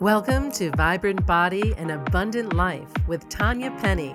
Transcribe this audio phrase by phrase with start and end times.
[0.00, 4.14] Welcome to Vibrant Body and Abundant Life with Tanya Penny.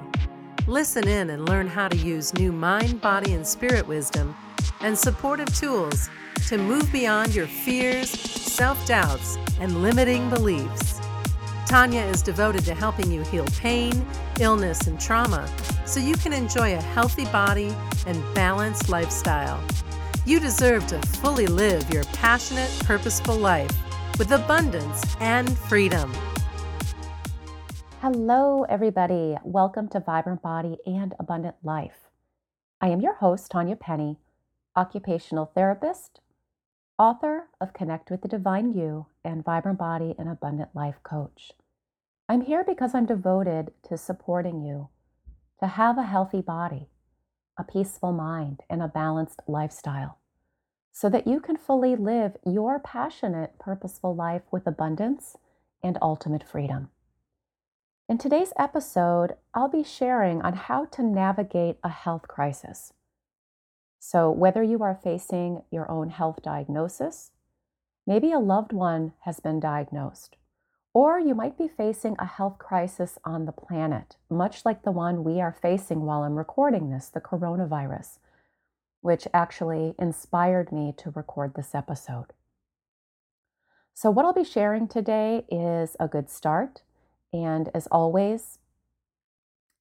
[0.66, 4.34] Listen in and learn how to use new mind, body, and spirit wisdom
[4.80, 6.10] and supportive tools
[6.48, 11.02] to move beyond your fears, self doubts, and limiting beliefs.
[11.68, 14.06] Tanya is devoted to helping you heal pain,
[14.40, 15.46] illness, and trauma
[15.86, 17.76] so you can enjoy a healthy body
[18.08, 19.62] and balanced lifestyle.
[20.26, 23.83] You deserve to fully live your passionate, purposeful life
[24.18, 26.14] with abundance and freedom.
[28.00, 29.38] Hello, everybody.
[29.44, 32.10] Welcome to Vibrant Body and Abundant Life.
[32.80, 34.20] I am your host, Tanya Penny,
[34.76, 36.20] occupational therapist,
[37.00, 41.54] author of Connect with the Divine You, and Vibrant Body and Abundant Life coach.
[42.30, 44.90] I'm here because I'm devoted to supporting you
[45.60, 46.90] to have a healthy body,
[47.58, 50.20] a peaceful mind, and a balanced lifestyle
[50.94, 55.36] so that you can fully live your passionate, purposeful life with abundance
[55.84, 56.90] and ultimate freedom.
[58.08, 62.94] In today's episode, I'll be sharing on how to navigate a health crisis.
[63.98, 67.32] So, whether you are facing your own health diagnosis,
[68.06, 70.36] maybe a loved one has been diagnosed,
[70.94, 75.24] or you might be facing a health crisis on the planet, much like the one
[75.24, 78.20] we are facing while I'm recording this the coronavirus
[79.04, 82.34] which actually inspired me to record this episode.
[83.94, 86.82] So, what I'll be sharing today is a good start.
[87.34, 88.60] And as always,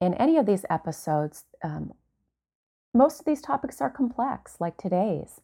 [0.01, 1.93] in any of these episodes, um,
[2.93, 5.41] most of these topics are complex, like today's.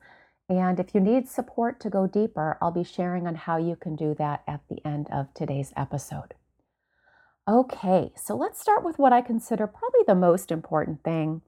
[0.49, 3.95] And if you need support to go deeper, I'll be sharing on how you can
[3.95, 6.35] do that at the end of today's episode.
[7.47, 11.43] Okay, so let's start with what I consider probably the most important thing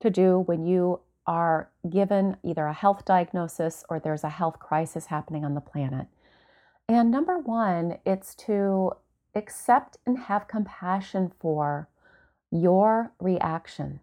[0.00, 5.06] to do when you are given either a health diagnosis or there's a health crisis
[5.06, 6.06] happening on the planet.
[6.88, 8.92] And number one, it's to
[9.34, 11.88] accept and have compassion for
[12.50, 14.00] your reaction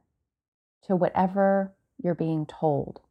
[0.87, 3.01] to whatever you're being told.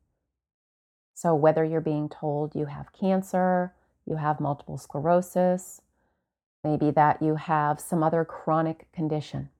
[1.14, 3.74] So, whether you're being told you have cancer,
[4.06, 5.82] you have multiple sclerosis,
[6.64, 9.50] maybe that you have some other chronic condition.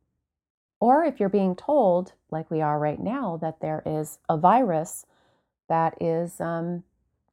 [0.80, 5.06] Or if you're being told, like we are right now, that there is a virus
[5.68, 6.84] that is, um,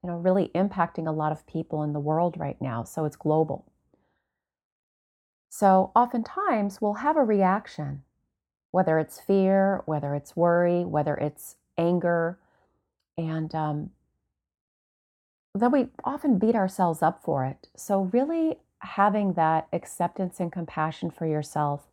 [0.03, 2.83] you know, really impacting a lot of people in the world right now.
[2.83, 3.65] So it's global.
[5.49, 8.03] So oftentimes we'll have a reaction,
[8.71, 12.39] whether it's fear, whether it's worry, whether it's anger,
[13.17, 13.91] and um,
[15.53, 17.69] then we often beat ourselves up for it.
[17.77, 21.87] So really having that acceptance and compassion for yourself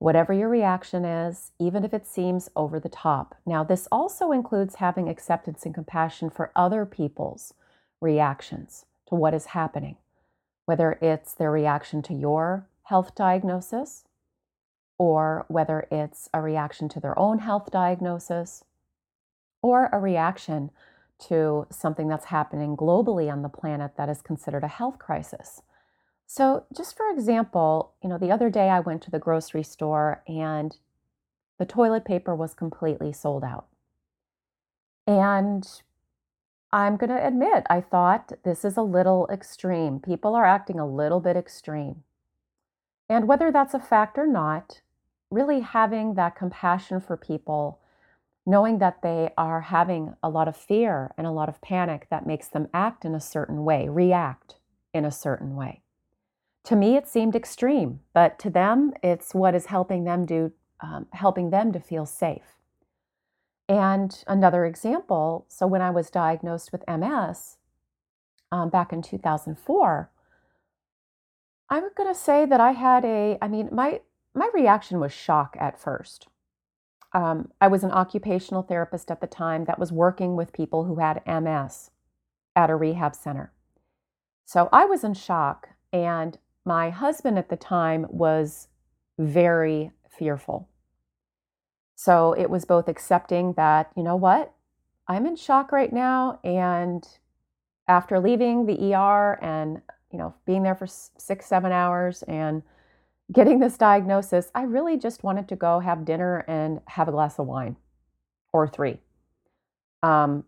[0.00, 3.34] whatever your reaction is, even if it seems over the top.
[3.44, 7.52] Now, this also includes having acceptance and compassion for other people's
[8.00, 9.96] reactions to what is happening,
[10.64, 14.04] whether it's their reaction to your health diagnosis
[14.98, 18.64] or whether it's a reaction to their own health diagnosis
[19.62, 20.70] or a reaction
[21.18, 25.60] to something that's happening globally on the planet that is considered a health crisis.
[26.32, 30.22] So, just for example, you know, the other day I went to the grocery store
[30.28, 30.76] and
[31.58, 33.66] the toilet paper was completely sold out.
[35.08, 35.68] And
[36.72, 39.98] I'm going to admit, I thought this is a little extreme.
[39.98, 42.04] People are acting a little bit extreme.
[43.08, 44.82] And whether that's a fact or not,
[45.32, 47.80] really having that compassion for people,
[48.46, 52.24] knowing that they are having a lot of fear and a lot of panic that
[52.24, 54.60] makes them act in a certain way, react
[54.94, 55.82] in a certain way.
[56.64, 61.06] To me, it seemed extreme, but to them, it's what is helping them do, um,
[61.12, 62.56] helping them to feel safe.
[63.68, 67.56] And another example so, when I was diagnosed with MS
[68.52, 70.10] um, back in 2004,
[71.70, 74.00] I'm going to say that I had a, I mean, my,
[74.34, 76.26] my reaction was shock at first.
[77.12, 80.96] Um, I was an occupational therapist at the time that was working with people who
[80.96, 81.90] had MS
[82.56, 83.52] at a rehab center.
[84.44, 88.68] So I was in shock and my husband at the time was
[89.18, 90.68] very fearful.
[91.96, 94.52] So it was both accepting that, you know what,
[95.06, 96.40] I'm in shock right now.
[96.44, 97.06] And
[97.88, 102.62] after leaving the ER and, you know, being there for six, seven hours and
[103.32, 107.38] getting this diagnosis, I really just wanted to go have dinner and have a glass
[107.38, 107.76] of wine
[108.52, 108.98] or three.
[110.02, 110.44] Um,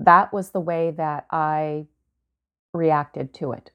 [0.00, 1.86] that was the way that I
[2.72, 3.70] reacted to it.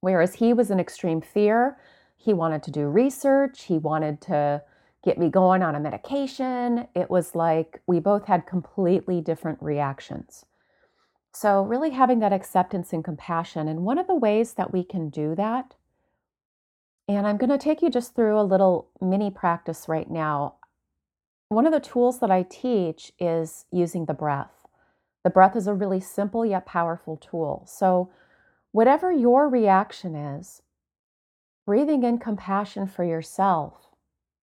[0.00, 1.78] Whereas he was in extreme fear.
[2.16, 3.64] He wanted to do research.
[3.64, 4.62] He wanted to
[5.04, 6.88] get me going on a medication.
[6.94, 10.46] It was like we both had completely different reactions.
[11.34, 13.68] So, really having that acceptance and compassion.
[13.68, 15.74] And one of the ways that we can do that
[17.08, 20.56] And I'm going to take you just through a little mini practice right now.
[21.48, 24.52] One of the tools that I teach is using the breath.
[25.24, 27.64] The breath is a really simple yet powerful tool.
[27.68, 28.10] So,
[28.76, 30.60] whatever your reaction is,
[31.64, 33.86] breathing in compassion for yourself,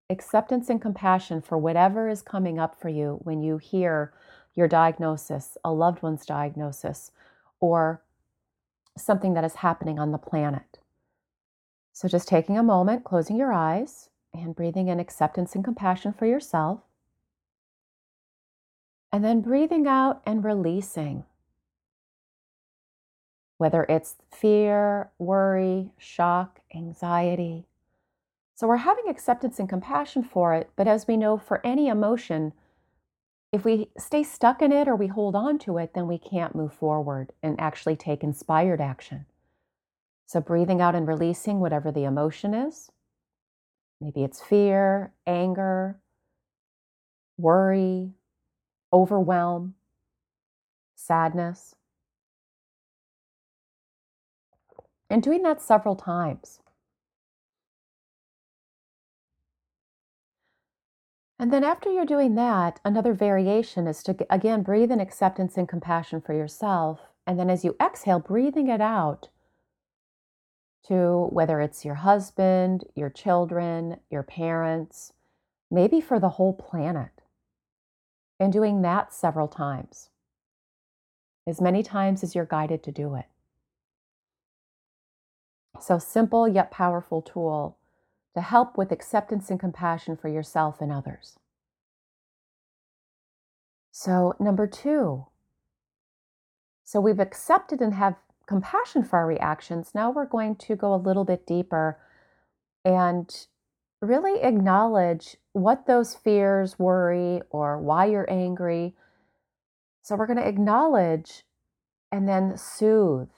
[0.10, 4.12] acceptance and compassion for whatever is coming up for you when you hear
[4.56, 7.12] your diagnosis, a loved one's diagnosis,
[7.60, 8.02] or
[8.98, 10.80] something that is happening on the planet.
[11.94, 16.26] So, just taking a moment, closing your eyes, and breathing in acceptance and compassion for
[16.26, 16.80] yourself.
[19.12, 21.26] And then breathing out and releasing.
[23.58, 27.66] Whether it's fear, worry, shock, anxiety.
[28.56, 32.54] So, we're having acceptance and compassion for it, but as we know, for any emotion,
[33.52, 36.56] if we stay stuck in it or we hold on to it, then we can't
[36.56, 39.26] move forward and actually take inspired action.
[40.26, 42.92] So, breathing out and releasing whatever the emotion is.
[44.02, 46.00] Maybe it's fear, anger,
[47.38, 48.12] worry,
[48.92, 49.76] overwhelm,
[50.96, 51.75] sadness.
[55.10, 56.60] And doing that several times.
[61.38, 65.68] And then after you're doing that, another variation is to again breathe in acceptance and
[65.68, 67.02] compassion for yourself.
[67.28, 69.30] And then as you exhale, breathing it out
[70.88, 75.14] to whether it's your husband, your children, your parents,
[75.70, 77.22] maybe for the whole planet.
[78.40, 80.10] And doing that several times,
[81.48, 83.26] as many times as you're guided to do it.
[85.80, 87.78] So, simple yet powerful tool
[88.34, 91.38] to help with acceptance and compassion for yourself and others.
[93.92, 95.28] So, number two,
[96.84, 99.92] so we've accepted and have compassion for our reactions.
[99.96, 101.98] Now we're going to go a little bit deeper
[102.84, 103.34] and
[104.02, 108.96] really acknowledge what those fears, worry, or why you're angry.
[110.04, 111.44] So we're going to acknowledge
[112.12, 113.30] and then soothe.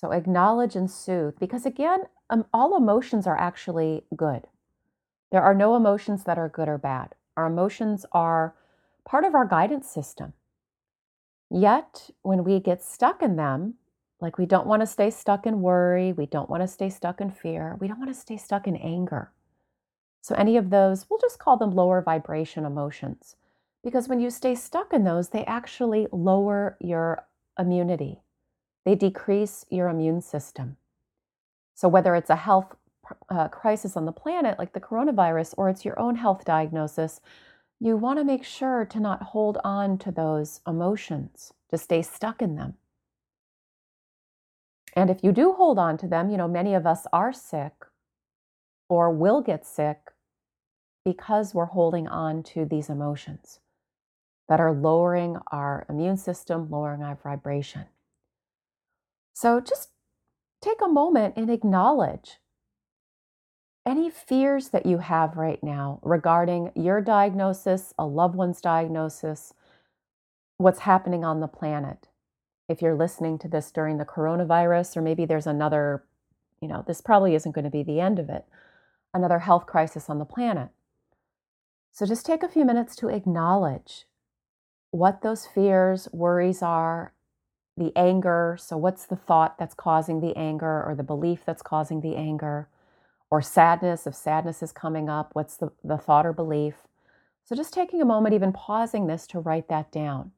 [0.00, 4.46] So acknowledge and soothe because, again, um, all emotions are actually good.
[5.30, 7.14] There are no emotions that are good or bad.
[7.36, 8.54] Our emotions are
[9.04, 10.32] part of our guidance system.
[11.50, 13.74] Yet, when we get stuck in them,
[14.22, 17.20] like we don't want to stay stuck in worry, we don't want to stay stuck
[17.20, 19.32] in fear, we don't want to stay stuck in anger.
[20.22, 23.36] So, any of those, we'll just call them lower vibration emotions.
[23.84, 27.26] Because when you stay stuck in those, they actually lower your
[27.58, 28.22] immunity,
[28.84, 30.76] they decrease your immune system.
[31.74, 32.76] So, whether it's a health
[33.28, 37.20] uh, crisis on the planet like the coronavirus or it's your own health diagnosis,
[37.80, 42.42] you want to make sure to not hold on to those emotions, to stay stuck
[42.42, 42.74] in them.
[44.94, 47.72] And if you do hold on to them, you know, many of us are sick
[48.88, 49.98] or will get sick
[51.04, 53.60] because we're holding on to these emotions
[54.48, 57.86] that are lowering our immune system, lowering our vibration.
[59.40, 59.88] So just
[60.60, 62.40] take a moment and acknowledge
[63.86, 69.54] any fears that you have right now regarding your diagnosis, a loved one's diagnosis,
[70.58, 72.08] what's happening on the planet.
[72.68, 76.04] If you're listening to this during the coronavirus, or maybe there's another,
[76.60, 78.44] you know, this probably isn't going to be the end of it,
[79.14, 80.68] another health crisis on the planet.
[81.92, 84.04] So just take a few minutes to acknowledge
[84.90, 87.14] what those fears, worries are,
[87.80, 88.56] the anger.
[88.60, 92.68] So, what's the thought that's causing the anger or the belief that's causing the anger?
[93.30, 96.74] Or sadness, if sadness is coming up, what's the, the thought or belief?
[97.44, 100.32] So, just taking a moment, even pausing this to write that down.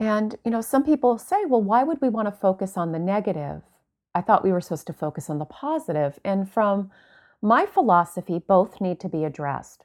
[0.00, 2.98] And, you know, some people say, well, why would we want to focus on the
[2.98, 3.62] negative?
[4.14, 6.18] I thought we were supposed to focus on the positive.
[6.24, 6.90] And from
[7.42, 9.84] my philosophy, both need to be addressed.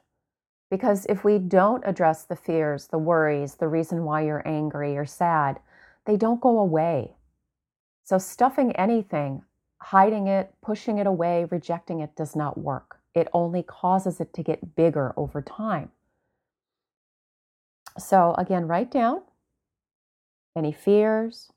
[0.70, 5.06] Because if we don't address the fears, the worries, the reason why you're angry or
[5.06, 5.60] sad,
[6.04, 7.12] they don't go away.
[8.04, 9.42] So, stuffing anything,
[9.80, 13.00] hiding it, pushing it away, rejecting it does not work.
[13.14, 15.90] It only causes it to get bigger over time.
[17.98, 19.22] So, again, write down
[20.56, 21.50] any fears,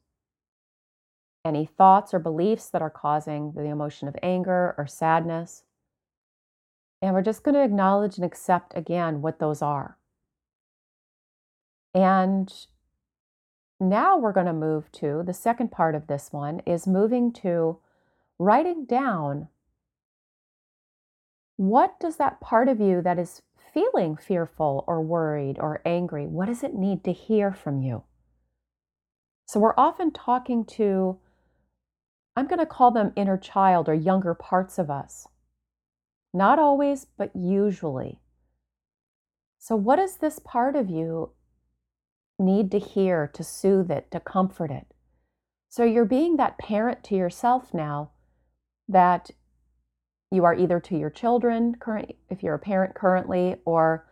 [1.46, 5.64] any thoughts or beliefs that are causing the emotion of anger or sadness.
[7.02, 9.98] And we're just going to acknowledge and accept again what those are.
[11.94, 12.54] And
[13.80, 17.80] now we're going to move to the second part of this one is moving to
[18.38, 19.48] writing down
[21.56, 23.42] what does that part of you that is
[23.74, 28.04] feeling fearful or worried or angry, what does it need to hear from you?
[29.46, 31.20] So we're often talking to
[32.36, 35.28] I'm going to call them inner child or younger parts of us.
[36.34, 38.20] Not always, but usually.
[39.58, 41.32] So, what does this part of you
[42.38, 44.88] need to hear to soothe it, to comfort it?
[45.70, 48.12] So, you're being that parent to yourself now
[48.88, 49.32] that
[50.32, 54.06] you are either to your children, current, if you're a parent currently, or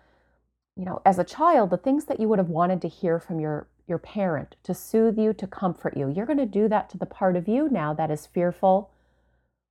[0.75, 3.39] you know, as a child, the things that you would have wanted to hear from
[3.39, 6.09] your your parent to soothe you, to comfort you.
[6.09, 8.91] You're going to do that to the part of you now that is fearful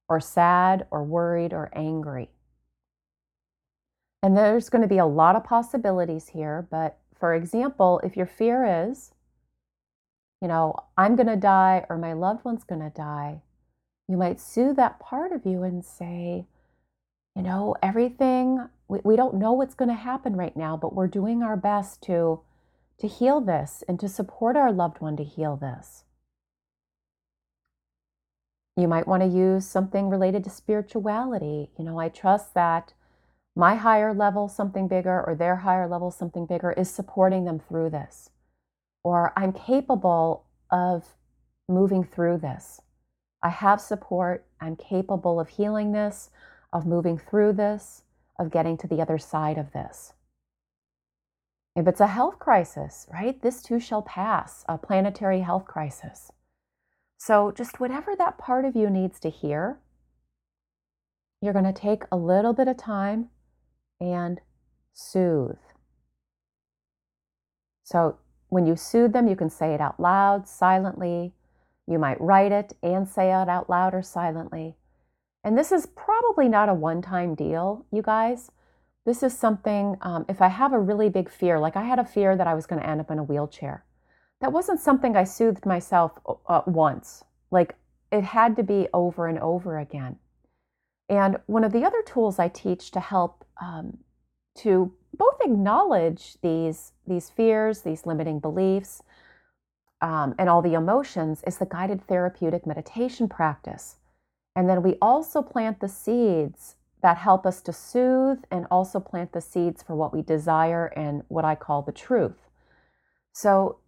[0.09, 2.31] or sad or worried or angry.
[4.27, 6.67] And there's going to be a lot of possibilities here.
[6.69, 9.13] But for example, if your fear is,
[10.43, 13.43] you know, I'm going to die or my loved one's going to die,
[14.09, 16.45] you might soothe that part of you and say,
[17.37, 21.07] you know, everything, we, we don't know what's going to happen right now, but we're
[21.07, 22.41] doing our best to
[22.99, 26.03] to heal this and to support our loved one to heal this.
[28.77, 31.71] You might want to use something related to spirituality.
[31.79, 32.93] You know, I trust that
[33.59, 37.89] my higher level, something bigger, or their higher level, something bigger, is supporting them through
[37.89, 38.29] this.
[39.03, 41.15] Or I'm capable of
[41.67, 42.83] moving through this.
[43.43, 44.45] I have support.
[44.61, 46.29] I'm capable of healing this,
[46.71, 48.03] of moving through this,
[48.39, 50.13] of getting to the other side of this.
[51.75, 56.31] If it's a health crisis, right, this too shall pass, a planetary health crisis.
[57.17, 59.79] So, just whatever that part of you needs to hear,
[61.41, 63.31] you're going to take a little bit of time
[64.01, 64.41] and
[64.93, 65.59] soothe.
[67.83, 71.35] So, when you soothe them, you can say it out loud, silently.
[71.87, 74.77] You might write it and say it out loud or silently.
[75.45, 78.51] And this is probably not a one time deal, you guys.
[79.05, 82.05] This is something, um, if I have a really big fear, like I had a
[82.05, 83.85] fear that I was going to end up in a wheelchair,
[84.41, 87.23] that wasn't something I soothed myself uh, once.
[87.53, 87.77] Like
[88.11, 90.17] it had to be over and over again.
[91.09, 93.99] And one of the other tools I teach to help um,
[94.57, 99.03] to both acknowledge these, these fears, these limiting beliefs,
[100.01, 103.97] um, and all the emotions is the guided therapeutic meditation practice.
[104.55, 109.33] And then we also plant the seeds that help us to soothe and also plant
[109.33, 112.49] the seeds for what we desire and what I call the truth.
[113.33, 113.79] So,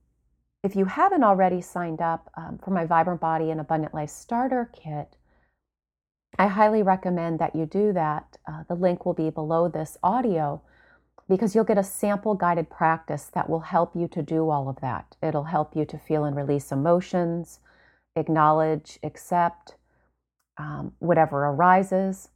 [0.65, 4.71] if you haven't already signed up um, for my Vibrant Body and Abundant Life Starter
[4.73, 5.17] Kit,
[6.37, 8.37] I highly recommend that you do that.
[8.47, 10.61] Uh, the link will be below this audio
[11.29, 14.81] because you'll get a sample guided practice that will help you to do all of
[14.81, 15.17] that.
[15.23, 17.61] It'll help you to feel and release emotions,
[18.17, 19.77] acknowledge, accept
[20.57, 22.31] um, whatever arises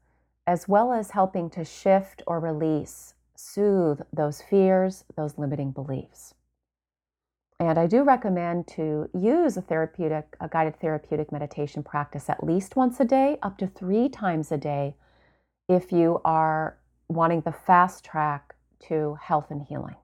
[0.46, 6.34] as well as helping to shift or release, soothe those fears, those limiting beliefs.
[7.62, 12.74] And I do recommend to use a therapeutic, a guided therapeutic meditation practice at least
[12.74, 14.96] once a day, up to three times a day,
[15.68, 16.76] if you are
[17.06, 18.56] wanting the fast track
[18.88, 19.94] to health and healing.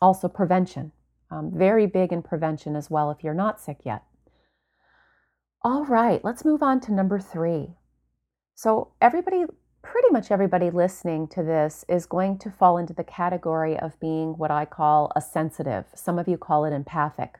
[0.00, 0.92] Also, prevention.
[1.30, 4.02] Um, very big in prevention as well if you're not sick yet.
[5.62, 7.74] All right, let's move on to number three
[8.60, 9.44] so, everybody,
[9.82, 14.36] pretty much everybody listening to this is going to fall into the category of being
[14.38, 15.86] what I call a sensitive.
[15.94, 17.38] Some of you call it empathic.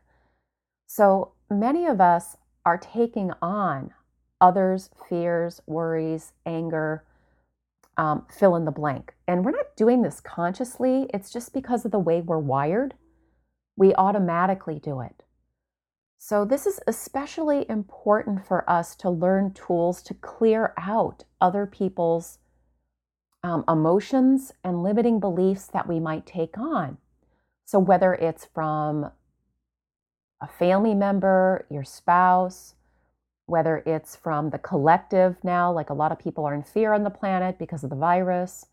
[0.86, 3.92] So, many of us are taking on
[4.40, 7.04] others' fears, worries, anger,
[7.96, 9.14] um, fill in the blank.
[9.28, 12.94] And we're not doing this consciously, it's just because of the way we're wired.
[13.76, 15.22] We automatically do it.
[16.22, 22.36] So, this is especially important for us to learn tools to clear out other people's
[23.42, 26.98] um, emotions and limiting beliefs that we might take on.
[27.64, 29.10] So, whether it's from
[30.42, 32.74] a family member, your spouse,
[33.46, 37.02] whether it's from the collective now, like a lot of people are in fear on
[37.02, 38.66] the planet because of the virus,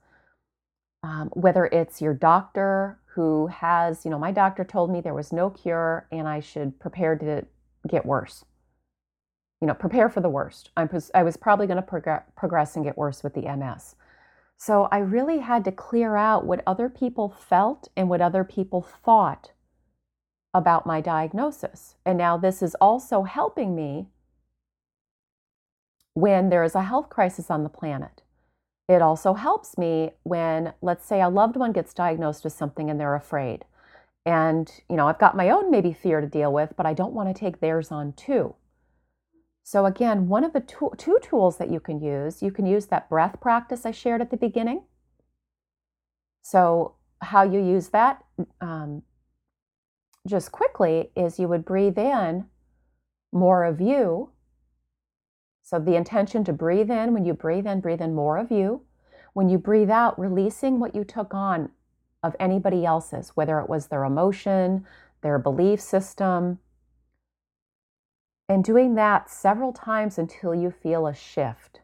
[1.01, 5.33] um, whether it's your doctor who has, you know, my doctor told me there was
[5.33, 7.47] no cure and I should prepare to
[7.87, 8.45] get worse.
[9.59, 10.69] You know, prepare for the worst.
[10.77, 13.95] I'm, I was probably going to prog- progress and get worse with the MS.
[14.55, 18.83] So I really had to clear out what other people felt and what other people
[18.83, 19.51] thought
[20.53, 21.95] about my diagnosis.
[22.05, 24.09] And now this is also helping me
[26.13, 28.21] when there is a health crisis on the planet.
[28.87, 32.99] It also helps me when, let's say, a loved one gets diagnosed with something and
[32.99, 33.65] they're afraid.
[34.25, 37.13] And, you know, I've got my own maybe fear to deal with, but I don't
[37.13, 38.55] want to take theirs on too.
[39.63, 42.85] So, again, one of the two, two tools that you can use, you can use
[42.85, 44.83] that breath practice I shared at the beginning.
[46.41, 48.23] So, how you use that
[48.61, 49.03] um,
[50.25, 52.45] just quickly is you would breathe in
[53.33, 54.29] more of you
[55.67, 58.83] So the intention to breathe in, when you breathe in, breathe in more of you.
[59.33, 61.71] When you breathe out, releasing what you took on
[62.23, 64.85] of anybody else's, whether it was their emotion,
[65.21, 66.59] their belief system.
[68.47, 71.81] And doing that several times until you feel a shift.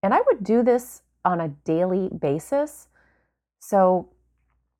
[0.00, 2.86] And I would do this on a daily basis.
[3.58, 4.08] So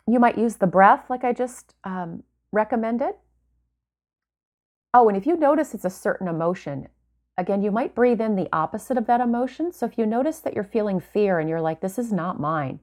[0.06, 3.14] you might use the breath like I just um, recommended.
[4.96, 6.86] Oh, and if you notice it's a certain emotion,
[7.36, 9.72] again, you might breathe in the opposite of that emotion.
[9.72, 12.80] So if you notice that you're feeling fear and you're like, this is not mine,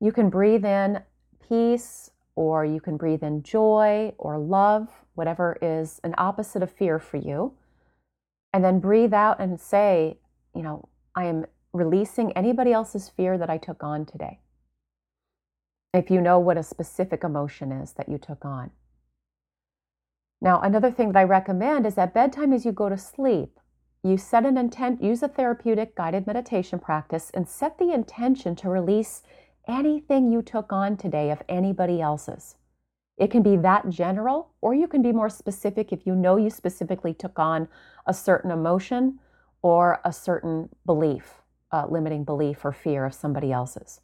[0.00, 1.02] you can breathe in
[1.48, 6.98] peace or you can breathe in joy or love, whatever is an opposite of fear
[6.98, 7.54] for you.
[8.52, 10.18] And then breathe out and say,
[10.54, 14.40] you know, I am releasing anybody else's fear that I took on today.
[15.94, 18.70] If you know what a specific emotion is that you took on.
[20.40, 23.58] Now, another thing that I recommend is at bedtime as you go to sleep,
[24.06, 28.68] you set an intent, use a therapeutic guided meditation practice and set the intention to
[28.68, 29.22] release
[29.68, 32.56] anything you took on today of anybody else's.
[33.16, 36.50] It can be that general, or you can be more specific if you know you
[36.50, 37.68] specifically took on
[38.06, 39.18] a certain emotion
[39.62, 44.00] or a certain belief, uh, limiting belief or fear of somebody else's.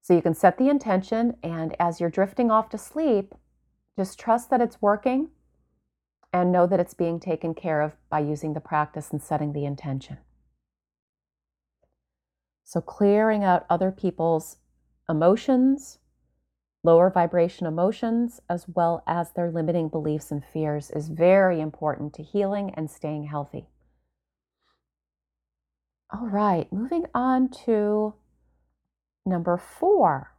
[0.00, 3.34] So you can set the intention, and as you're drifting off to sleep,
[3.96, 5.28] just trust that it's working
[6.32, 9.64] and know that it's being taken care of by using the practice and setting the
[9.64, 10.18] intention.
[12.64, 14.56] So, clearing out other people's
[15.08, 15.98] emotions,
[16.82, 22.22] lower vibration emotions, as well as their limiting beliefs and fears, is very important to
[22.22, 23.66] healing and staying healthy.
[26.10, 28.14] All right, moving on to
[29.26, 30.34] number four.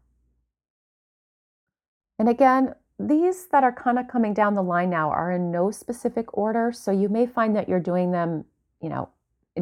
[2.20, 2.76] And again,
[3.08, 6.72] these that are kind of coming down the line now are in no specific order.
[6.72, 8.46] So you may find that you're doing them,
[8.82, 9.10] you know,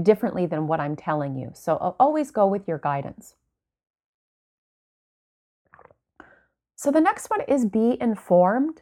[0.01, 1.51] differently than what I'm telling you.
[1.53, 3.35] So always go with your guidance.
[6.75, 8.81] So the next one is be informed,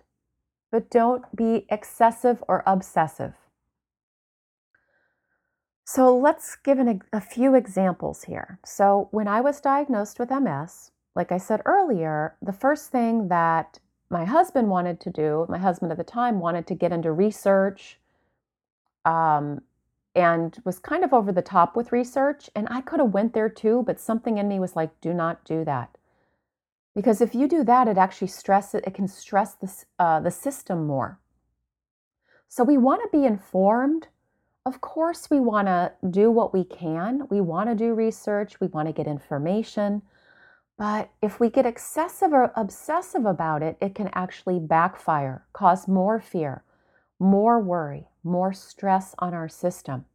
[0.72, 3.34] but don't be excessive or obsessive.
[5.86, 8.60] So let's give an, a few examples here.
[8.64, 13.80] So when I was diagnosed with MS, like I said earlier, the first thing that
[14.10, 18.00] my husband wanted to do, my husband at the time wanted to get into research
[19.06, 19.62] um,
[20.16, 22.50] and was kind of over the top with research.
[22.56, 25.46] And I could have went there too, but something in me was like, do not
[25.46, 25.98] do that.
[26.96, 30.88] Because if you do that, it actually stress it, can stress this, uh, the system
[30.88, 31.20] more.
[32.48, 34.08] So we want to be informed.
[34.66, 37.28] Of course, we want to do what we can.
[37.30, 38.60] We want to do research.
[38.60, 40.02] We want to get information.
[40.80, 46.22] But if we get excessive or obsessive about it, it can actually backfire, cause more
[46.22, 46.64] fear,
[47.20, 50.06] more worry, more stress on our system,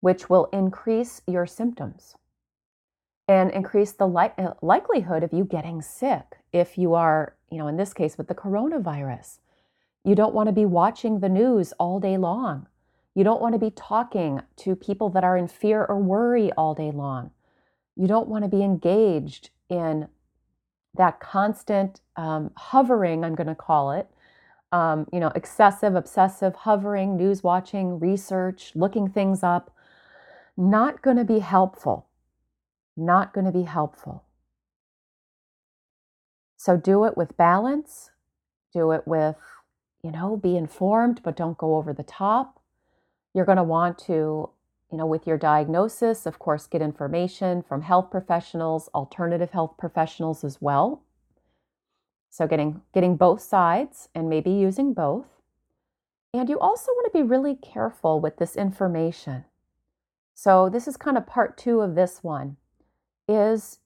[0.00, 2.14] which will increase your symptoms
[3.26, 7.66] and increase the li- uh, likelihood of you getting sick if you are, you know,
[7.66, 9.40] in this case with the coronavirus.
[10.04, 12.68] You don't want to be watching the news all day long.
[13.16, 16.72] You don't want to be talking to people that are in fear or worry all
[16.72, 17.32] day long.
[17.96, 20.08] You don't want to be engaged in
[20.96, 24.08] that constant um, hovering, I'm going to call it,
[24.72, 29.74] um, you know, excessive, obsessive hovering, news watching, research, looking things up,
[30.56, 32.06] not going to be helpful.
[32.96, 34.24] Not going to be helpful.
[36.56, 38.10] So do it with balance,
[38.72, 39.36] do it with,
[40.02, 42.60] you know, be informed, but don't go over the top.
[43.32, 44.50] You're going to want to
[44.90, 50.44] you know, with your diagnosis, of course, get information from health professionals, alternative health professionals
[50.44, 51.02] as well.
[52.30, 55.26] So getting getting both sides and maybe using both.
[56.32, 59.44] And you also want to be really careful with this information.
[60.34, 62.56] So this is kind of part 2 of this one
[63.28, 63.80] is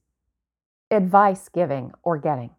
[0.91, 2.51] advice giving or getting.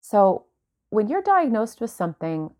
[0.00, 0.44] So
[0.90, 2.50] when you're diagnosed with something,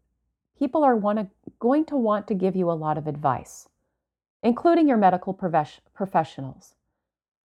[0.58, 3.68] people are want to, going to want to give you a lot of advice
[4.44, 6.74] including your medical professionals.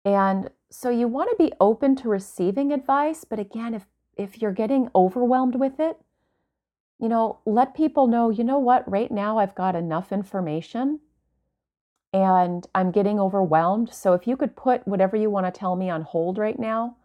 [0.03, 3.85] And so you want to be open to receiving advice, but again, if
[4.17, 5.97] if you're getting overwhelmed with it,
[6.99, 10.99] you know, let people know, you know what, right now I've got enough information
[12.11, 13.93] and I'm getting overwhelmed.
[13.93, 16.97] So if you could put whatever you want to tell me on hold right now,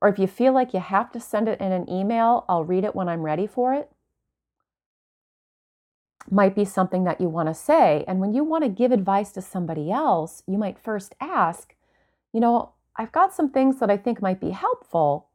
[0.00, 2.84] or if you feel like you have to send it in an email, I'll read
[2.84, 3.90] it when I'm ready for it
[6.30, 8.04] might be something that you want to say.
[8.06, 11.74] And when you want to give advice to somebody else, you might first ask,
[12.32, 15.28] you know, I've got some things that I think might be helpful.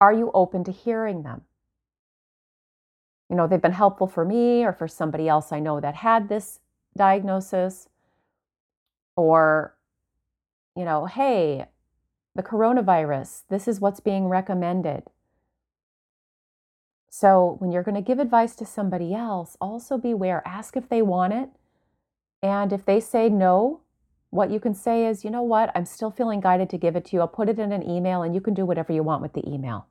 [0.00, 1.42] Are you open to hearing them?
[3.30, 6.28] You know, they've been helpful for me or for somebody else I know that had
[6.28, 6.60] this
[6.96, 7.88] diagnosis.
[9.16, 9.74] Or,
[10.76, 11.66] you know, hey,
[12.34, 15.04] the coronavirus, this is what's being recommended.
[17.14, 21.02] So when you're going to give advice to somebody else, also beware, ask if they
[21.02, 21.50] want it.
[22.42, 23.80] And if they say no,
[24.30, 27.04] what you can say is, you know what, I'm still feeling guided to give it
[27.04, 27.20] to you.
[27.20, 29.46] I'll put it in an email and you can do whatever you want with the
[29.46, 29.86] email.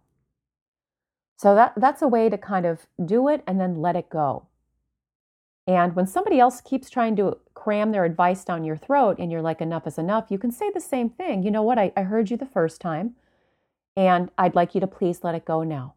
[1.38, 4.47] So that, that's a way to kind of do it and then let it go.
[5.67, 9.43] And when somebody else keeps trying to cram their advice down your throat and you're
[9.43, 11.43] like, enough is enough, you can say the same thing.
[11.43, 11.77] You know what?
[11.77, 13.13] I, I heard you the first time
[13.95, 15.93] and I'd like you to please let it go now.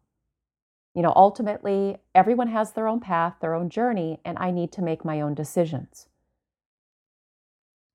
[0.95, 4.81] You know, ultimately, everyone has their own path, their own journey, and I need to
[4.81, 6.07] make my own decisions.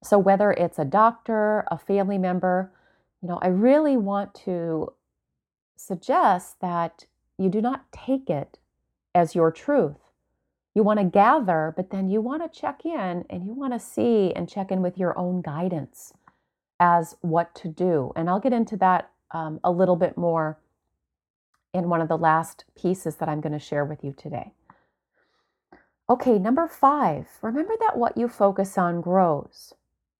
[0.04, 2.72] So, whether it's a doctor, a family member,
[3.22, 4.92] you know, I really want to
[5.76, 7.06] suggest that
[7.38, 8.58] you do not take it
[9.14, 9.96] as your truth.
[10.74, 13.80] You want to gather, but then you want to check in and you want to
[13.80, 16.12] see and check in with your own guidance
[16.78, 18.12] as what to do.
[18.14, 20.58] And I'll get into that um, a little bit more
[21.72, 24.52] in one of the last pieces that I'm going to share with you today.
[26.08, 29.72] Okay, number five, remember that what you focus on grows.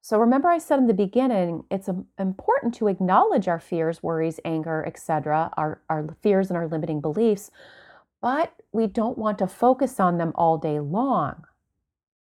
[0.03, 4.85] So remember I said in the beginning, it's important to acknowledge our fears, worries, anger,
[4.87, 7.51] etc., our, our fears and our limiting beliefs,
[8.23, 11.45] but we don't want to focus on them all day long,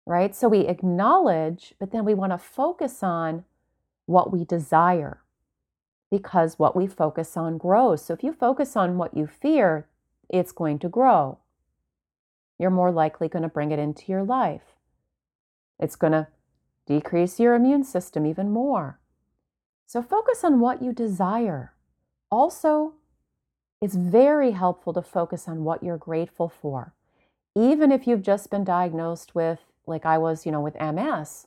[0.07, 0.35] right?
[0.35, 3.45] So we acknowledge, but then we want to focus on
[4.07, 5.21] what we desire
[6.11, 8.05] because what we focus on grows.
[8.05, 9.87] So if you focus on what you fear,
[10.29, 11.39] it's going to grow.
[12.59, 14.75] You're more likely going to bring it into your life.
[15.79, 16.29] It's going to
[16.87, 18.99] decrease your immune system even more.
[19.87, 21.73] So focus on what you desire.
[22.31, 22.95] Also,
[23.81, 26.93] it's very helpful to focus on what you're grateful for.
[27.57, 31.47] Even if you've just been diagnosed with, like I was, you know, with MS,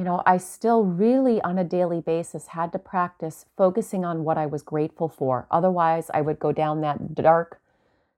[0.00, 4.38] you know, I still really on a daily basis had to practice focusing on what
[4.38, 5.46] I was grateful for.
[5.50, 7.60] Otherwise, I would go down that dark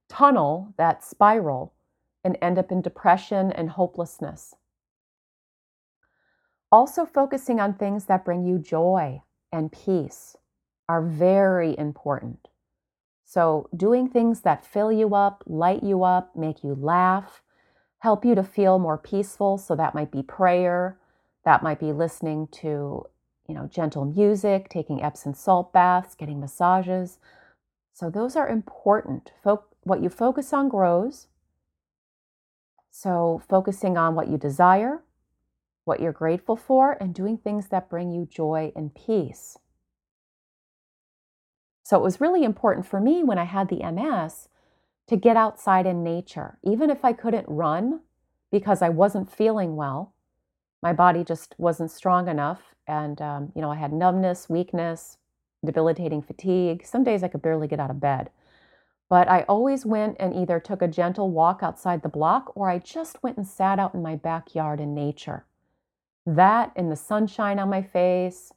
[0.09, 1.73] tunnel, that spiral,
[2.23, 4.55] and end up in depression and hopelessness.
[6.71, 10.37] Also, focusing on things that bring you joy and peace
[10.89, 12.47] are very important.
[13.25, 17.43] So, doing things that fill you up, light you up, make you laugh,
[17.99, 19.59] help you to feel more peaceful.
[19.59, 21.01] So, that might be prayer,
[21.45, 23.07] that might be listening to,
[23.49, 27.19] you know, gentle music, taking Epsom salt baths, getting massages.
[27.93, 29.33] So those are important.
[29.83, 31.27] What you focus on grows.
[32.91, 35.03] So focusing on what you desire,
[35.85, 39.59] what you're grateful for, and doing things that bring you joy and peace.
[41.83, 44.49] So it was really important for me when I had the MS
[45.09, 48.01] to get outside in nature, even if I couldn't run
[48.53, 50.15] because I wasn't feeling well
[50.83, 52.75] my body just wasn't strong enough.
[52.87, 55.19] And, um, you know, I had numbness, weakness,
[55.65, 56.85] debilitating fatigue.
[56.85, 58.31] Some days I could barely get out of bed.
[59.09, 62.79] But I always went and either took a gentle walk outside the block or I
[62.79, 65.45] just went and sat out in my backyard in nature.
[66.27, 68.53] That and the sunshine on my face.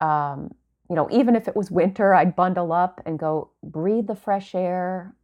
[0.00, 0.54] Um,
[0.90, 4.54] you know, even if it was winter, I'd bundle up and go breathe the fresh
[4.54, 5.14] air,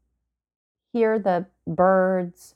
[0.92, 2.54] hear the birds,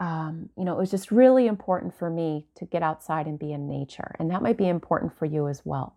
[0.00, 3.52] um, you know, it was just really important for me to get outside and be
[3.52, 4.16] in nature.
[4.18, 5.96] And that might be important for you as well.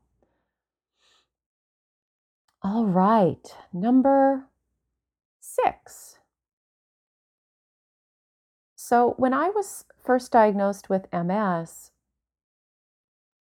[2.61, 4.47] All right, number
[5.39, 6.19] six.
[8.75, 11.91] So, when I was first diagnosed with MS,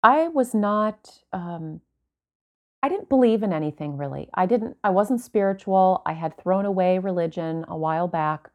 [0.02, 1.82] I was not, um,
[2.82, 4.28] I didn't believe in anything really.
[4.34, 6.02] I didn't, I wasn't spiritual.
[6.06, 8.50] I had thrown away religion a while back.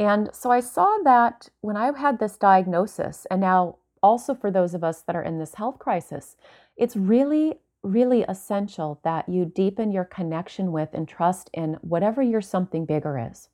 [0.00, 4.74] And so I saw that when I had this diagnosis, and now also for those
[4.74, 6.36] of us that are in this health crisis,
[6.76, 12.40] it's really, really essential that you deepen your connection with and trust in whatever your
[12.40, 13.48] something bigger is.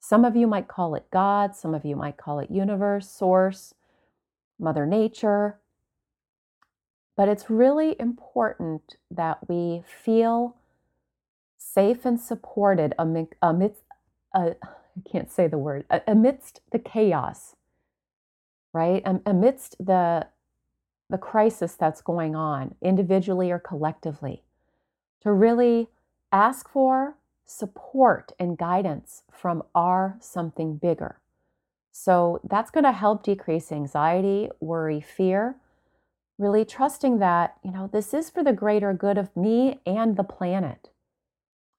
[0.00, 3.74] Some of you might call it God, some of you might call it universe, source,
[4.58, 5.58] Mother Nature.
[7.16, 10.56] But it's really important that we feel
[11.56, 13.82] safe and supported amidst,
[14.34, 14.50] uh,
[14.98, 17.54] I can't say the word, amidst the chaos,
[18.72, 19.02] right?
[19.24, 20.26] Amidst the
[21.10, 24.42] the crisis that's going on, individually or collectively,
[25.22, 25.88] to really
[26.30, 31.18] ask for support and guidance from our something bigger.
[31.90, 35.56] So that's going to help decrease anxiety, worry, fear,
[36.36, 40.24] really trusting that, you know, this is for the greater good of me and the
[40.24, 40.90] planet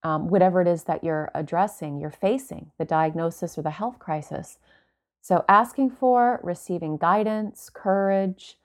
[0.04, 4.58] um, whatever it is that you're addressing, you're facing, the diagnosis or the health crisis.
[5.22, 8.58] So, asking for, receiving guidance, courage,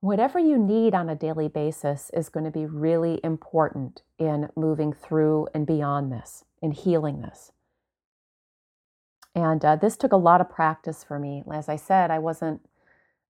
[0.00, 4.92] whatever you need on a daily basis is going to be really important in moving
[4.92, 7.52] through and beyond this, in healing this.
[9.34, 11.42] And uh, this took a lot of practice for me.
[11.52, 12.60] As I said, I wasn't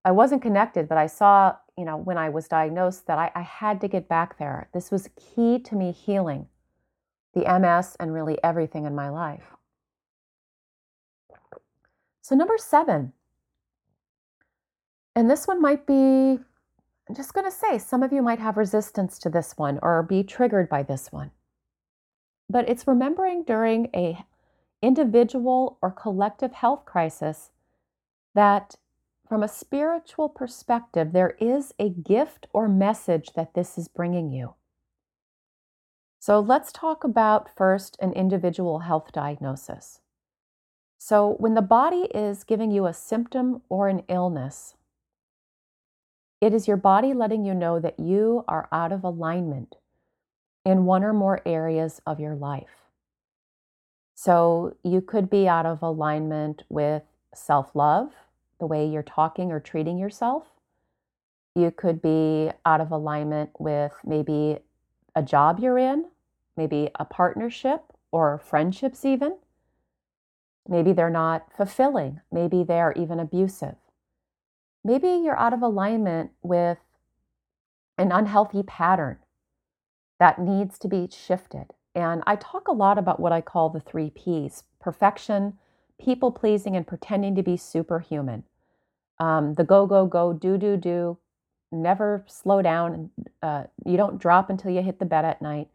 [0.05, 3.41] I wasn't connected, but I saw, you know, when I was diagnosed that I, I
[3.41, 4.69] had to get back there.
[4.73, 6.47] This was key to me healing
[7.33, 9.55] the MS and really everything in my life.
[12.21, 13.13] So, number seven,
[15.15, 18.57] and this one might be, I'm just going to say, some of you might have
[18.57, 21.31] resistance to this one or be triggered by this one.
[22.49, 24.25] But it's remembering during a
[24.81, 27.49] individual or collective health crisis
[28.35, 28.75] that
[29.27, 34.53] from a spiritual perspective, there is a gift or message that this is bringing you.
[36.27, 40.01] So let's talk about first an individual health diagnosis.
[40.97, 44.75] So, when the body is giving you a symptom or an illness,
[46.41, 49.77] it is your body letting you know that you are out of alignment
[50.65, 52.89] in one or more areas of your life.
[54.13, 58.11] So, you could be out of alignment with self love,
[58.59, 60.43] the way you're talking or treating yourself.
[61.55, 64.57] You could be out of alignment with maybe
[65.15, 66.03] a job you're in,
[66.57, 69.37] maybe a partnership or friendships, even.
[70.67, 72.21] Maybe they're not fulfilling.
[72.31, 73.75] Maybe they're even abusive.
[74.83, 76.77] Maybe you're out of alignment with
[77.97, 79.17] an unhealthy pattern
[80.19, 81.67] that needs to be shifted.
[81.95, 85.57] And I talk a lot about what I call the three P's perfection,
[85.99, 88.43] people pleasing, and pretending to be superhuman.
[89.19, 91.17] Um, the go, go, go, do, do, do,
[91.71, 93.09] never slow down.
[93.41, 95.69] Uh, you don't drop until you hit the bed at night.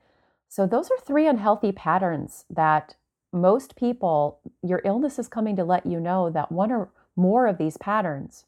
[0.52, 2.96] So, those are three unhealthy patterns that
[3.32, 7.56] most people, your illness is coming to let you know that one or more of
[7.56, 8.44] these patterns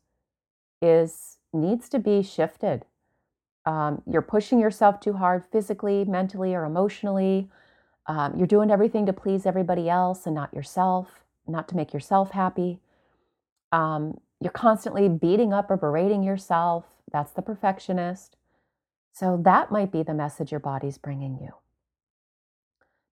[0.82, 2.84] is needs to be shifted.
[3.64, 7.48] Um, you're pushing yourself too hard physically, mentally, or emotionally.
[8.06, 12.32] Um, you're doing everything to please everybody else and not yourself, not to make yourself
[12.32, 12.80] happy.
[13.72, 16.84] Um, you're constantly beating up or berating yourself.
[17.10, 18.36] That's the perfectionist.
[19.14, 21.54] So that might be the message your body's bringing you.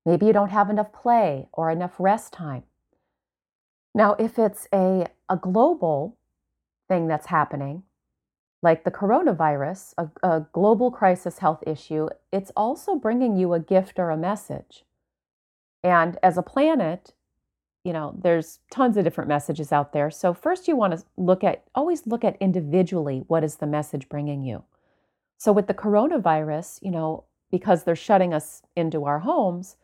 [0.04, 2.64] Maybe you don't have enough play or enough rest time.
[3.94, 6.16] Now, if it's a, a global
[6.88, 7.84] thing that's happening,
[8.62, 13.98] like the coronavirus, a, a global crisis health issue, it's also bringing you a gift
[13.98, 14.84] or a message.
[15.82, 17.12] And as a planet,
[17.84, 20.10] you know, there's tons of different messages out there.
[20.10, 24.08] So first you want to look at always look at individually what is the message
[24.08, 24.62] bringing you.
[25.38, 29.76] So with the coronavirus, you know, because they're shutting us into our homes,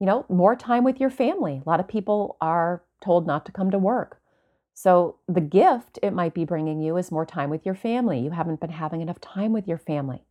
[0.00, 1.62] you know, more time with your family.
[1.64, 4.20] A lot of people are told not to come to work.
[4.72, 8.18] So, the gift it might be bringing you is more time with your family.
[8.20, 10.24] You haven't been having enough time with your family.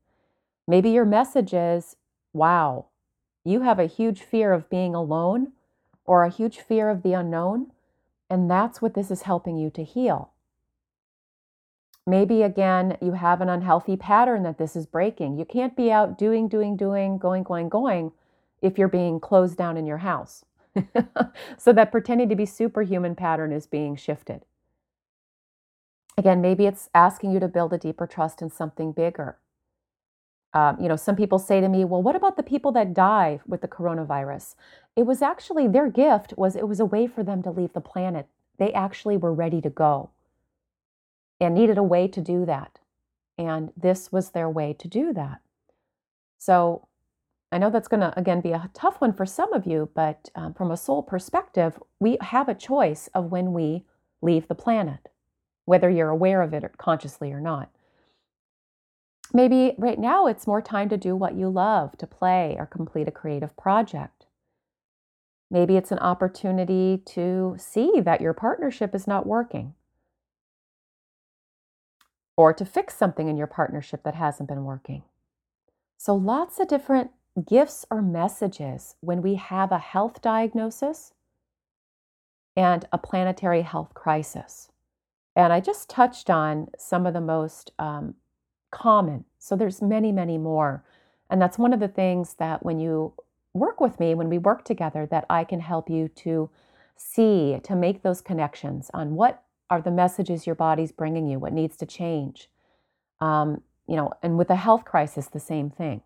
[0.67, 1.95] Maybe your message is,
[2.33, 2.87] wow,
[3.43, 5.51] you have a huge fear of being alone
[6.03, 7.71] or a huge fear of the unknown.
[8.27, 10.31] And that's what this is helping you to heal.
[12.07, 15.37] Maybe again, you have an unhealthy pattern that this is breaking.
[15.37, 18.13] You can't be out doing, doing, doing, going, going, going
[18.61, 20.45] if you're being closed down in your house.
[21.57, 24.45] so that pretending to be superhuman pattern is being shifted.
[26.17, 29.37] Again, maybe it's asking you to build a deeper trust in something bigger.
[30.53, 33.39] Um, you know, some people say to me, "Well, what about the people that die
[33.47, 34.55] with the coronavirus?"
[34.95, 37.81] It was actually their gift was it was a way for them to leave the
[37.81, 38.27] planet.
[38.57, 40.09] They actually were ready to go
[41.39, 42.79] and needed a way to do that.
[43.37, 45.39] And this was their way to do that.
[46.37, 46.88] So
[47.51, 50.29] I know that's going to, again, be a tough one for some of you, but
[50.35, 53.85] um, from a soul perspective, we have a choice of when we
[54.21, 55.09] leave the planet,
[55.65, 57.69] whether you're aware of it or consciously or not.
[59.33, 63.07] Maybe right now it's more time to do what you love, to play or complete
[63.07, 64.25] a creative project.
[65.51, 69.73] Maybe it's an opportunity to see that your partnership is not working
[72.37, 75.03] or to fix something in your partnership that hasn't been working.
[75.97, 77.11] So, lots of different
[77.45, 81.13] gifts or messages when we have a health diagnosis
[82.55, 84.71] and a planetary health crisis.
[85.35, 88.15] And I just touched on some of the most um,
[88.71, 89.25] common.
[89.37, 90.83] So there's many, many more.
[91.29, 93.13] And that's one of the things that when you
[93.53, 96.49] work with me, when we work together, that I can help you to
[96.97, 101.53] see, to make those connections on what are the messages your body's bringing you, what
[101.53, 102.49] needs to change.
[103.21, 106.01] Um, you know, and with a health crisis, the same thing.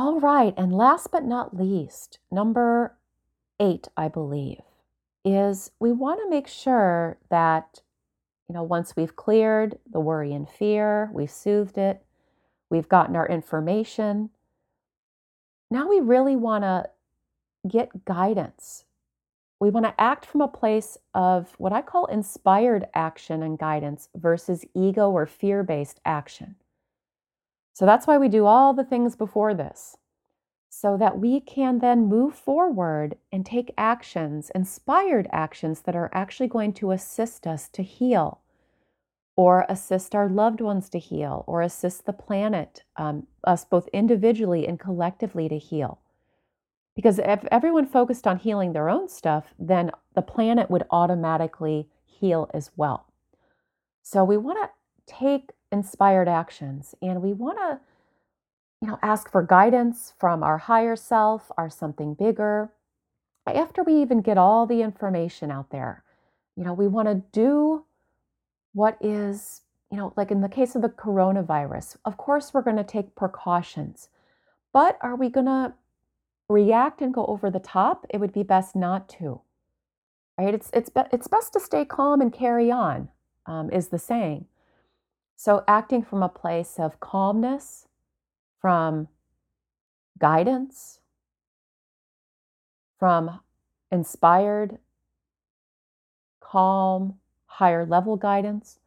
[0.00, 2.94] All right, and last but not least, number
[3.58, 4.60] eight, I believe,
[5.24, 7.82] is we want to make sure that
[8.48, 12.04] you know, once we've cleared the worry and fear, we've soothed it,
[12.70, 14.30] we've gotten our information,
[15.68, 16.88] now we really want to
[17.66, 18.84] get guidance.
[19.58, 24.10] We want to act from a place of what I call inspired action and guidance
[24.14, 26.54] versus ego or fear based action.
[27.78, 29.96] So that's why we do all the things before this,
[30.68, 36.48] so that we can then move forward and take actions, inspired actions that are actually
[36.48, 38.40] going to assist us to heal
[39.36, 44.66] or assist our loved ones to heal or assist the planet, um, us both individually
[44.66, 46.00] and collectively to heal.
[46.96, 52.50] Because if everyone focused on healing their own stuff, then the planet would automatically heal
[52.52, 53.06] as well.
[54.02, 57.80] So we want to take inspired actions and we want to
[58.80, 62.72] you know ask for guidance from our higher self, our something bigger.
[63.46, 66.04] After we even get all the information out there,
[66.58, 67.84] you know, we want to do
[68.74, 72.76] what is, you know, like in the case of the coronavirus, of course we're going
[72.76, 74.08] to take precautions.
[74.72, 75.72] But are we going to
[76.48, 79.40] react and go over the top, it would be best not to.
[80.36, 80.54] Right?
[80.54, 83.08] It's it's be, it's best to stay calm and carry on,
[83.46, 84.46] um, is the saying.
[85.40, 87.86] So acting from a place of calmness,
[88.60, 89.06] from
[90.18, 90.98] guidance,
[92.98, 93.38] from
[93.92, 94.78] inspired,
[96.40, 98.80] calm, higher level guidance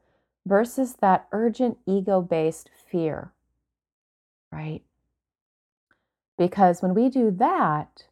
[0.46, 3.32] versus that urgent ego based fear,
[4.52, 4.82] right?
[6.38, 8.08] Because when we do that,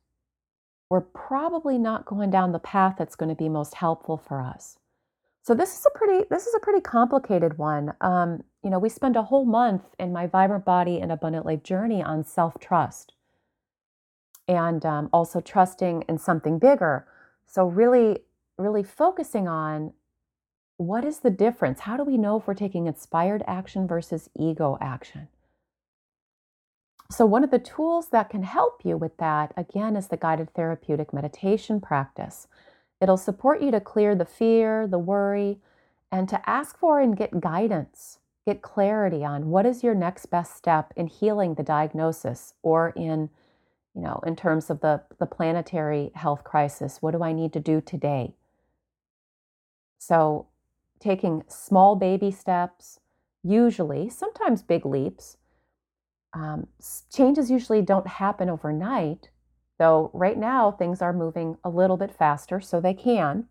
[0.89, 4.78] we're probably not going down the path that's going to be most helpful for us.
[5.49, 7.95] So this is a pretty this is a pretty complicated one.
[8.01, 11.63] Um, you know, we spend a whole month in my vibrant body and abundant life
[11.63, 13.13] journey on self trust,
[14.47, 17.07] and um, also trusting in something bigger.
[17.47, 18.19] So really,
[18.59, 19.93] really focusing on
[20.77, 21.79] what is the difference.
[21.79, 25.29] How do we know if we're taking inspired action versus ego action?
[27.09, 30.53] So, one of the tools that can help you with that, again, is the guided
[30.53, 32.45] therapeutic meditation practice.
[33.01, 35.59] It'll support you to clear the fear, the worry,
[36.11, 40.55] and to ask for and get guidance, get clarity on what is your next best
[40.55, 43.29] step in healing the diagnosis or in,
[43.95, 47.01] you know, in terms of the, the planetary health crisis.
[47.01, 48.33] What do I need to do today?
[49.97, 50.47] So,
[50.99, 52.99] taking small baby steps,
[53.43, 55.37] usually, sometimes big leaps,
[56.33, 56.67] um,
[57.11, 59.29] changes usually don't happen overnight,
[59.79, 63.47] though right now things are moving a little bit faster, so they can.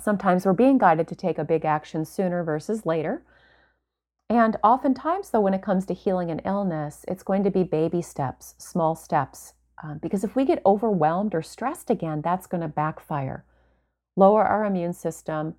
[0.00, 3.22] Sometimes we're being guided to take a big action sooner versus later.
[4.28, 8.02] And oftentimes, though, when it comes to healing an illness, it's going to be baby
[8.02, 9.54] steps, small steps.
[9.82, 13.44] Um, because if we get overwhelmed or stressed again, that's going to backfire,
[14.16, 15.54] lower our immune system.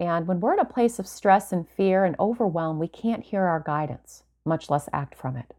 [0.00, 3.42] And when we're in a place of stress and fear and overwhelm, we can't hear
[3.42, 5.52] our guidance, much less act from it.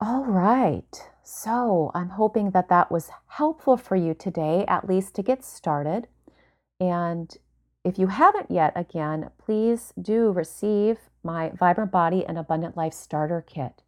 [0.00, 1.10] All right.
[1.24, 6.06] So I'm hoping that that was helpful for you today, at least to get started.
[6.78, 7.36] And
[7.84, 13.44] if you haven't yet, again, please do receive my Vibrant Body and Abundant Life Starter
[13.44, 13.82] Kit.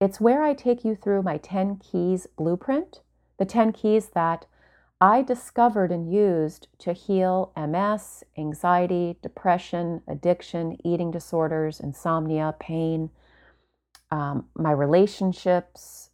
[0.00, 3.00] It's where I take you through my 10 keys blueprint,
[3.38, 4.44] the 10 keys that
[5.00, 13.10] I discovered and used to heal MS, anxiety, depression, addiction, eating disorders, insomnia, pain,
[14.10, 16.10] um, my relationships,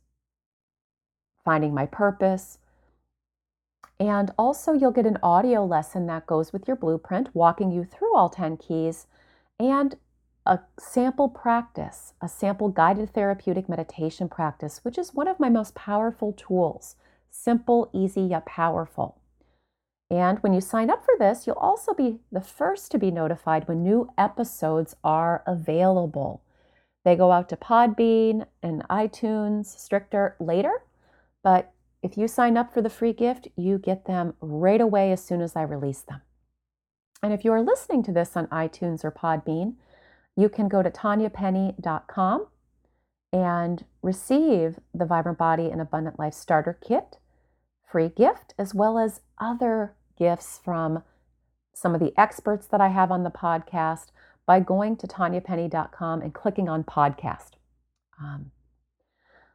[1.44, 2.58] finding my purpose.
[4.00, 8.16] And also, you'll get an audio lesson that goes with your blueprint, walking you through
[8.16, 9.06] all 10 keys,
[9.58, 9.96] and
[10.46, 15.74] a sample practice, a sample guided therapeutic meditation practice, which is one of my most
[15.74, 16.96] powerful tools.
[17.30, 19.18] Simple, easy, yet powerful.
[20.10, 23.66] And when you sign up for this, you'll also be the first to be notified
[23.66, 26.42] when new episodes are available.
[27.04, 30.82] They go out to Podbean and iTunes stricter later,
[31.42, 35.24] but if you sign up for the free gift, you get them right away as
[35.24, 36.20] soon as I release them.
[37.22, 39.76] And if you are listening to this on iTunes or Podbean,
[40.36, 42.46] you can go to tanyapenny.com
[43.32, 47.18] and receive the Vibrant Body and Abundant Life Starter Kit,
[47.90, 51.02] free gift, as well as other gifts from
[51.72, 54.06] some of the experts that I have on the podcast,
[54.46, 57.52] by going to tanyapenny.com and clicking on podcast.
[58.22, 58.50] Um,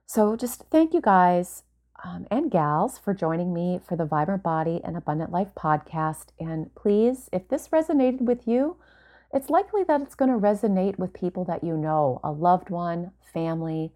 [0.06, 1.64] so just thank you guys
[2.04, 6.28] um, and gals for joining me for the Vibrant Body and Abundant Life podcast.
[6.40, 8.78] And please, if this resonated with you,
[9.34, 13.12] it's likely that it's going to resonate with people that you know, a loved one,
[13.34, 13.92] family.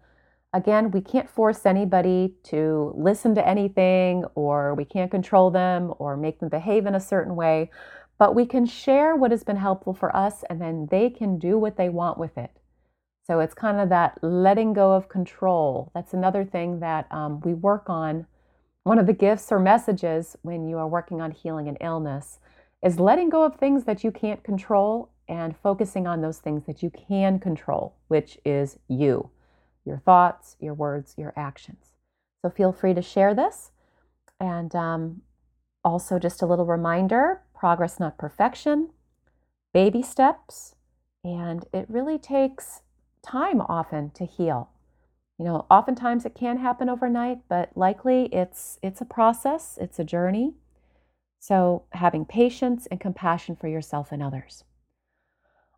[0.52, 6.16] Again, we can't force anybody to listen to anything, or we can't control them or
[6.16, 7.70] make them behave in a certain way.
[8.18, 11.58] But we can share what has been helpful for us, and then they can do
[11.58, 12.50] what they want with it.
[13.26, 15.90] So it's kind of that letting go of control.
[15.94, 18.26] That's another thing that um, we work on.
[18.82, 22.38] One of the gifts or messages when you are working on healing an illness
[22.82, 26.82] is letting go of things that you can't control and focusing on those things that
[26.82, 29.30] you can control, which is you,
[29.86, 31.92] your thoughts, your words, your actions.
[32.42, 33.70] So feel free to share this.
[34.38, 35.22] And um,
[35.82, 38.90] also, just a little reminder progress, not perfection,
[39.72, 40.74] baby steps,
[41.24, 42.82] and it really takes
[43.22, 44.70] time often to heal.
[45.38, 50.04] You know, oftentimes it can happen overnight, but likely it's it's a process, it's a
[50.04, 50.54] journey.
[51.40, 54.64] So, having patience and compassion for yourself and others.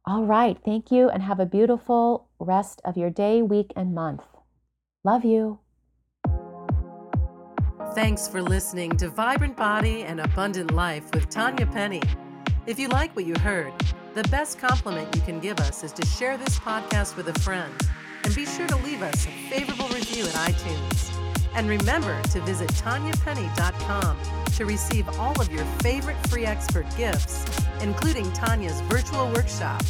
[0.05, 4.23] All right, thank you and have a beautiful rest of your day, week, and month.
[5.03, 5.59] Love you.
[7.97, 12.03] Thanks for listening to Vibrant Body and Abundant Life with Tanya Penny.
[12.67, 13.73] If you like what you heard,
[14.13, 17.73] the best compliment you can give us is to share this podcast with a friend
[18.23, 21.11] and be sure to leave us a favorable review at iTunes.
[21.55, 24.19] And remember to visit tanyapenny.com
[24.57, 27.47] to receive all of your favorite free expert gifts,
[27.81, 29.83] including Tanya's virtual workshop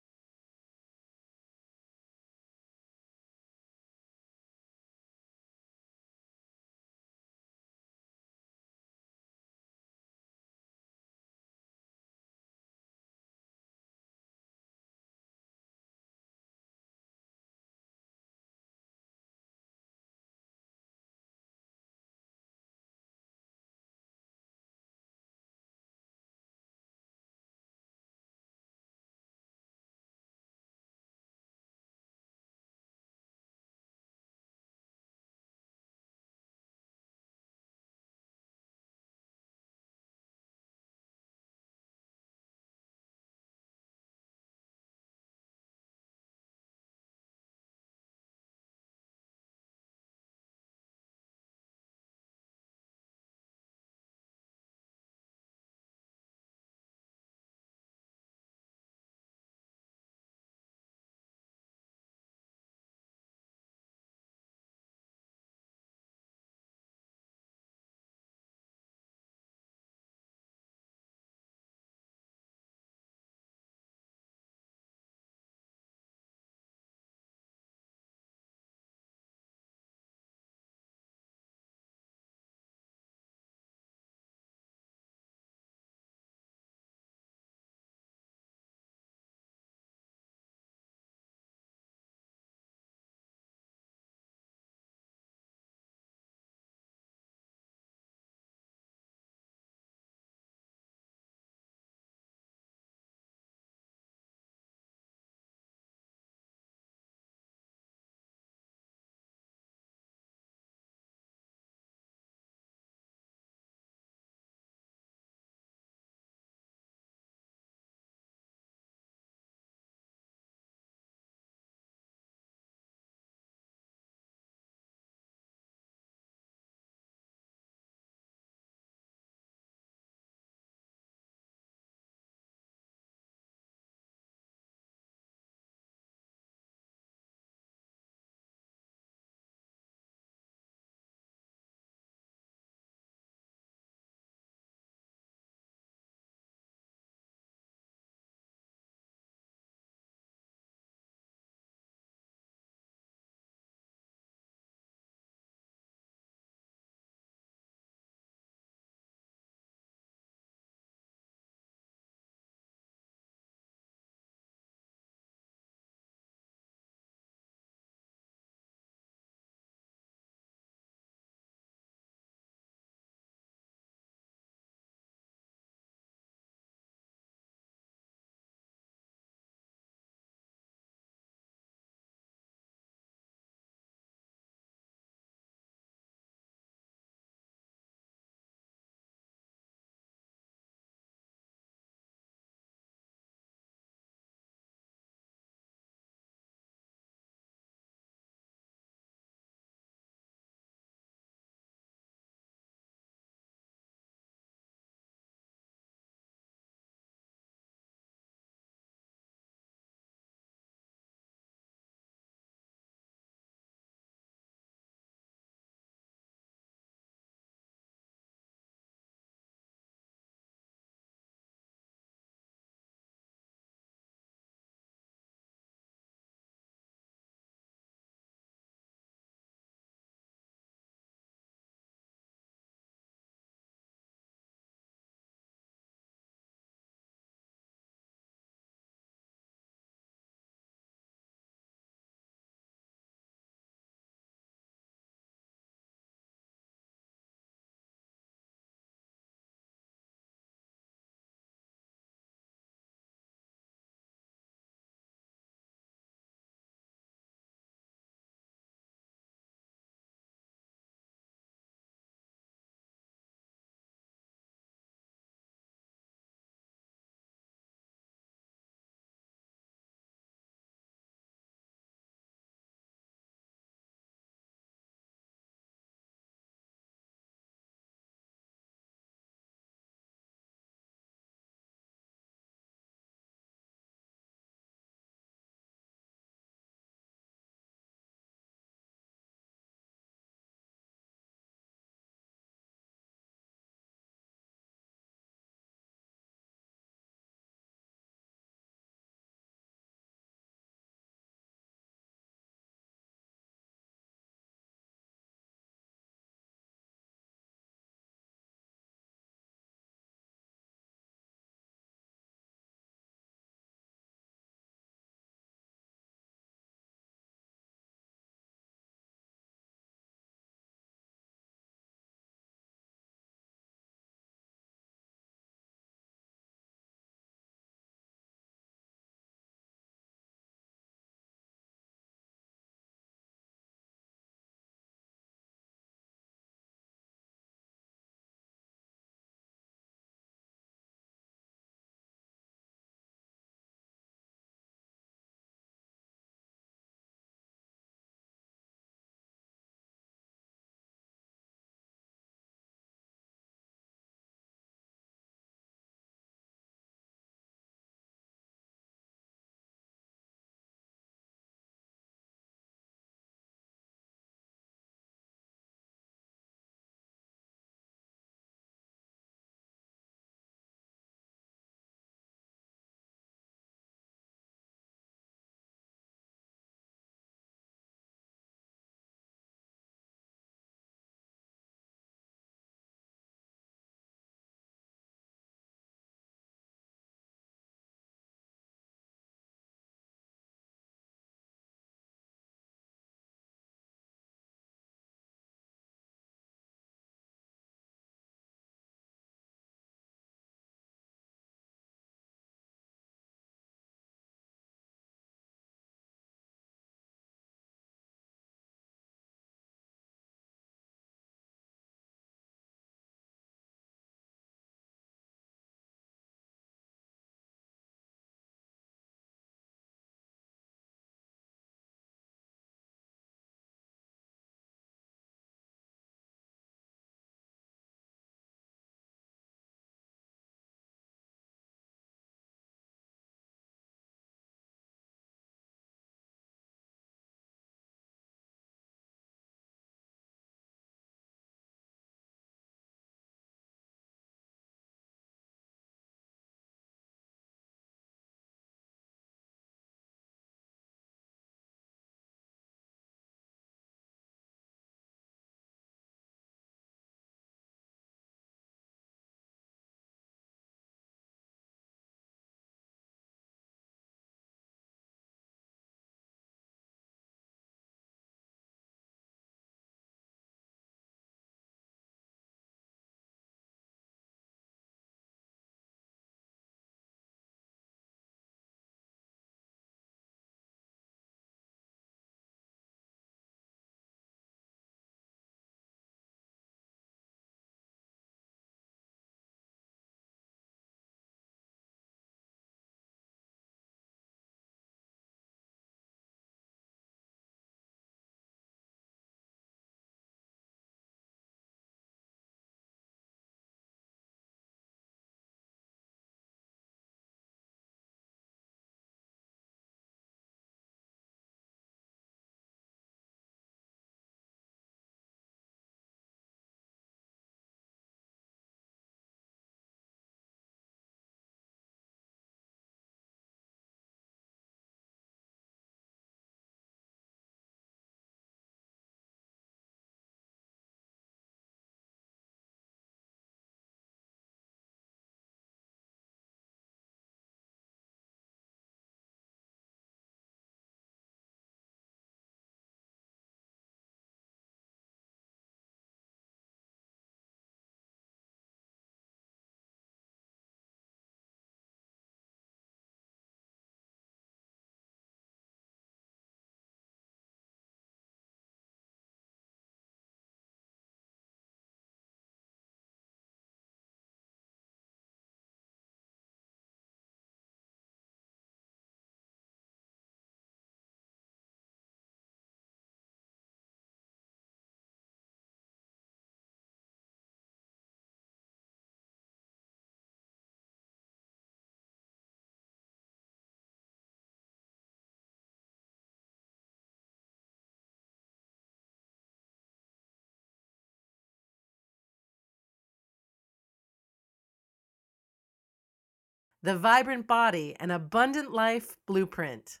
[596.84, 600.00] The Vibrant Body and Abundant Life Blueprint.